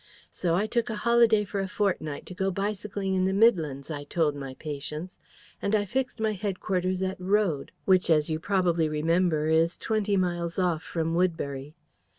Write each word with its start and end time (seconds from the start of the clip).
So 0.31 0.55
I 0.55 0.65
took 0.65 0.89
a 0.89 0.95
holiday 0.95 1.43
for 1.43 1.59
a 1.59 1.67
fortnight, 1.67 2.25
to 2.25 2.33
go 2.33 2.49
bicycling 2.49 3.13
in 3.13 3.25
the 3.25 3.33
Midlands 3.37 3.91
I 3.91 4.03
told 4.03 4.33
my 4.35 4.55
patients; 4.55 5.19
and 5.61 5.75
I 5.75 5.85
fixed 5.85 6.19
my 6.19 6.31
head 6.33 6.59
quarters 6.59 7.03
at 7.03 7.21
Wrode, 7.21 7.71
which, 7.85 8.09
as 8.09 8.27
you 8.27 8.39
probably 8.39 8.89
remember, 8.89 9.45
is 9.45 9.77
twenty 9.77 10.17
miles 10.17 10.57
off 10.57 10.81
from 10.81 11.13
Woodbury. 11.13 11.75